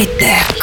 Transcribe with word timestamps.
Хай-тек. 0.00 0.59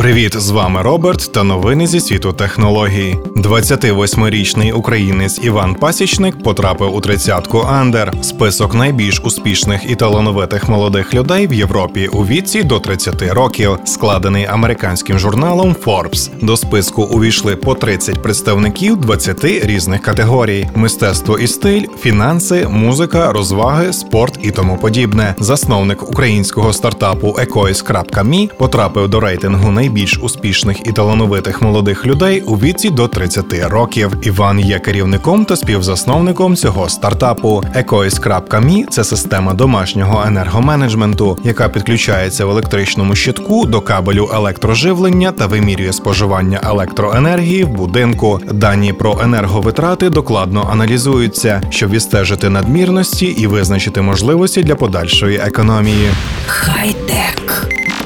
Привіт, 0.00 0.36
з 0.36 0.50
вами 0.50 0.82
Роберт 0.82 1.32
та 1.32 1.42
новини 1.42 1.86
зі 1.86 2.00
світу 2.00 2.32
технологій. 2.32 3.16
28-річний 3.36 4.72
українець 4.72 5.40
Іван 5.42 5.74
Пасічник 5.74 6.42
потрапив 6.42 6.94
у 6.94 7.00
тридцятку 7.00 7.58
Андер, 7.58 8.12
список 8.22 8.74
найбільш 8.74 9.20
успішних 9.20 9.90
і 9.90 9.94
талановитих 9.94 10.68
молодих 10.68 11.14
людей 11.14 11.46
в 11.46 11.52
Європі 11.54 12.08
у 12.12 12.26
віці 12.26 12.62
до 12.62 12.80
30 12.80 13.22
років, 13.22 13.78
складений 13.84 14.46
американським 14.46 15.18
журналом 15.18 15.76
Forbes. 15.84 16.30
До 16.42 16.56
списку 16.56 17.02
увійшли 17.02 17.56
по 17.56 17.74
30 17.74 18.22
представників 18.22 18.96
20 18.96 19.44
різних 19.44 20.02
категорій: 20.02 20.68
мистецтво 20.74 21.38
і 21.38 21.46
стиль, 21.46 21.84
фінанси, 22.00 22.68
музика, 22.70 23.32
розваги, 23.32 23.92
спорт 23.92 24.38
і 24.42 24.50
тому 24.50 24.76
подібне. 24.76 25.34
Засновник 25.38 26.10
українського 26.10 26.72
стартапу 26.72 27.28
Ecois.me 27.28 28.56
потрапив 28.58 29.08
до 29.08 29.20
рейтингу 29.20 29.70
найбільш 29.70 29.89
найбільш 29.90 30.18
успішних 30.18 30.86
і 30.86 30.92
талановитих 30.92 31.62
молодих 31.62 32.06
людей 32.06 32.40
у 32.40 32.56
віці 32.56 32.90
до 32.90 33.08
30 33.08 33.44
років. 33.70 34.16
Іван 34.22 34.60
є 34.60 34.78
керівником 34.78 35.44
та 35.44 35.56
співзасновником 35.56 36.56
цього 36.56 36.88
стартапу. 36.88 37.64
Ecois.me– 37.76 38.84
це 38.90 39.04
система 39.04 39.54
домашнього 39.54 40.24
енергоменеджменту, 40.26 41.38
яка 41.44 41.68
підключається 41.68 42.46
в 42.46 42.50
електричному 42.50 43.14
щитку 43.14 43.66
до 43.66 43.80
кабелю 43.80 44.30
електроживлення 44.34 45.32
та 45.32 45.46
вимірює 45.46 45.92
споживання 45.92 46.60
електроенергії 46.64 47.64
в 47.64 47.68
будинку. 47.68 48.40
Дані 48.52 48.92
про 48.92 49.20
енерговитрати 49.22 50.10
докладно 50.10 50.68
аналізуються, 50.72 51.62
щоб 51.70 51.90
відстежити 51.90 52.48
надмірності 52.48 53.26
і 53.26 53.46
визначити 53.46 54.02
можливості 54.02 54.62
для 54.62 54.74
подальшої 54.74 55.36
економії. 55.36 56.08
Хай-тек. 56.46 57.49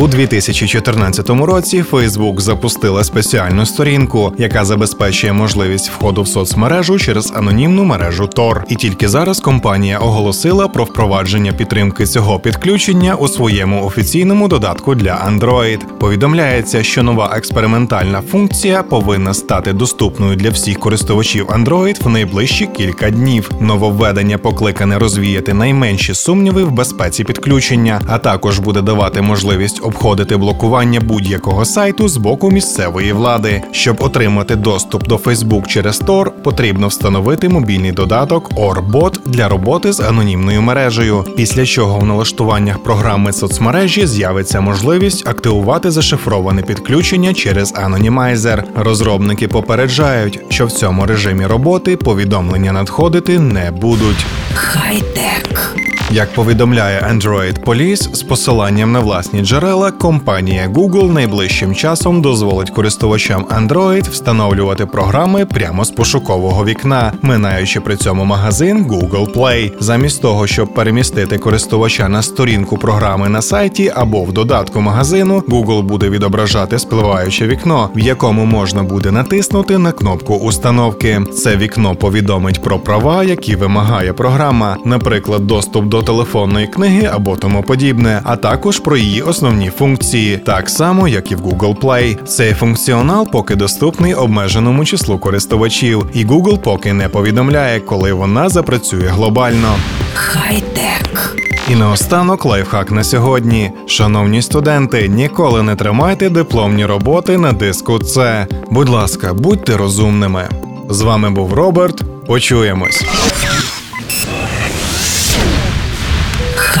У 0.00 0.06
2014 0.06 1.30
році 1.30 1.84
Facebook 1.90 2.40
запустила 2.40 3.04
спеціальну 3.04 3.66
сторінку, 3.66 4.32
яка 4.38 4.64
забезпечує 4.64 5.32
можливість 5.32 5.90
входу 5.90 6.22
в 6.22 6.28
соцмережу 6.28 6.98
через 6.98 7.32
анонімну 7.36 7.84
мережу 7.84 8.24
Tor. 8.24 8.62
І 8.68 8.74
тільки 8.74 9.08
зараз 9.08 9.40
компанія 9.40 9.98
оголосила 9.98 10.68
про 10.68 10.84
впровадження 10.84 11.52
підтримки 11.52 12.06
цього 12.06 12.38
підключення 12.38 13.14
у 13.14 13.28
своєму 13.28 13.84
офіційному 13.84 14.48
додатку 14.48 14.94
для 14.94 15.30
Android. 15.30 15.78
Повідомляється, 16.00 16.82
що 16.82 17.02
нова 17.02 17.32
експериментальна 17.36 18.22
функція 18.30 18.82
повинна 18.82 19.34
стати 19.34 19.72
доступною 19.72 20.36
для 20.36 20.50
всіх 20.50 20.78
користувачів 20.78 21.46
Android 21.46 22.04
в 22.04 22.08
найближчі 22.08 22.66
кілька 22.66 23.10
днів. 23.10 23.50
Нововведення 23.60 24.38
покликане 24.38 24.98
розвіяти 24.98 25.54
найменші 25.54 26.14
сумніви 26.14 26.64
в 26.64 26.70
безпеці 26.70 27.24
підключення, 27.24 28.02
а 28.08 28.18
також 28.18 28.58
буде 28.58 28.82
давати 28.82 29.22
можливість 29.22 29.80
обходити 29.88 30.36
блокування 30.36 31.00
будь-якого 31.00 31.64
сайту 31.64 32.08
з 32.08 32.16
боку 32.16 32.50
місцевої 32.50 33.12
влади. 33.12 33.62
Щоб 33.72 33.96
отримати 34.00 34.56
доступ 34.56 35.08
до 35.08 35.16
Facebook 35.16 35.66
через 35.66 36.02
Tor, 36.02 36.30
потрібно 36.30 36.88
встановити 36.88 37.48
мобільний 37.48 37.92
додаток 37.92 38.50
Orbot 38.50 39.18
для 39.26 39.48
роботи 39.48 39.92
з 39.92 40.00
анонімною 40.00 40.62
мережею. 40.62 41.24
Після 41.36 41.66
чого 41.66 41.98
в 41.98 42.06
налаштуваннях 42.06 42.82
програми 42.82 43.32
соцмережі 43.32 44.06
з'явиться 44.06 44.60
можливість 44.60 45.28
активувати 45.28 45.90
зашифроване 45.90 46.62
підключення 46.62 47.34
через 47.34 47.74
анонімайзер. 47.76 48.64
Розробники 48.76 49.48
попереджають, 49.48 50.40
що 50.48 50.66
в 50.66 50.72
цьому 50.72 51.06
режимі 51.06 51.46
роботи 51.46 51.96
повідомлення 51.96 52.72
надходити 52.72 53.38
не 53.38 53.70
будуть. 53.70 54.26
Хай-тек. 54.54 55.87
Як 56.10 56.32
повідомляє 56.32 57.00
Android 57.12 57.64
Police, 57.64 58.14
з 58.14 58.22
посиланням 58.22 58.92
на 58.92 59.00
власні 59.00 59.40
джерела, 59.40 59.90
компанія 59.90 60.68
Google 60.74 61.12
найближчим 61.12 61.74
часом 61.74 62.22
дозволить 62.22 62.70
користувачам 62.70 63.44
Android 63.44 64.10
встановлювати 64.10 64.86
програми 64.86 65.46
прямо 65.46 65.84
з 65.84 65.90
пошукового 65.90 66.64
вікна, 66.64 67.12
минаючи 67.22 67.80
при 67.80 67.96
цьому 67.96 68.24
магазин 68.24 68.86
Google 68.86 69.34
Play. 69.34 69.72
Замість 69.80 70.22
того, 70.22 70.46
щоб 70.46 70.74
перемістити 70.74 71.38
користувача 71.38 72.08
на 72.08 72.22
сторінку 72.22 72.78
програми 72.78 73.28
на 73.28 73.42
сайті 73.42 73.92
або 73.94 74.22
в 74.24 74.32
додатку 74.32 74.80
магазину, 74.80 75.38
Google 75.38 75.82
буде 75.82 76.08
відображати 76.08 76.78
спливаюче 76.78 77.46
вікно, 77.46 77.90
в 77.94 77.98
якому 77.98 78.44
можна 78.44 78.82
буде 78.82 79.10
натиснути 79.10 79.78
на 79.78 79.92
кнопку 79.92 80.34
установки. 80.34 81.20
Це 81.36 81.56
вікно 81.56 81.94
повідомить 81.94 82.62
про 82.62 82.78
права, 82.78 83.24
які 83.24 83.56
вимагає 83.56 84.12
програма, 84.12 84.76
наприклад, 84.84 85.46
доступ 85.46 85.84
до 85.84 85.97
до 85.98 86.04
телефонної 86.04 86.66
книги 86.66 87.10
або 87.12 87.36
тому 87.36 87.62
подібне, 87.62 88.20
а 88.24 88.36
також 88.36 88.78
про 88.78 88.96
її 88.96 89.22
основні 89.22 89.70
функції, 89.70 90.36
так 90.36 90.70
само 90.70 91.08
як 91.08 91.32
і 91.32 91.34
в 91.34 91.40
Google 91.40 91.76
Play. 91.80 92.24
Цей 92.24 92.54
функціонал 92.54 93.30
поки 93.30 93.54
доступний 93.54 94.14
обмеженому 94.14 94.84
числу 94.84 95.18
користувачів, 95.18 96.06
і 96.14 96.26
Google 96.26 96.58
поки 96.58 96.92
не 96.92 97.08
повідомляє, 97.08 97.80
коли 97.80 98.12
вона 98.12 98.48
запрацює 98.48 99.06
глобально. 99.08 99.74
Хай-тек. 100.14 101.36
І 101.68 101.74
наостанок 101.74 102.44
лайфхак 102.44 102.90
на 102.90 103.04
сьогодні. 103.04 103.70
Шановні 103.86 104.42
студенти, 104.42 105.08
ніколи 105.08 105.62
не 105.62 105.76
тримайте 105.76 106.30
дипломні 106.30 106.86
роботи 106.86 107.38
на 107.38 107.52
диску. 107.52 108.00
С. 108.04 108.46
будь 108.70 108.88
ласка, 108.88 109.34
будьте 109.34 109.76
розумними. 109.76 110.48
З 110.90 111.00
вами 111.00 111.30
був 111.30 111.54
Роберт. 111.54 112.02
Почуємось. 112.26 113.04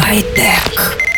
Хай-тек. 0.08 1.17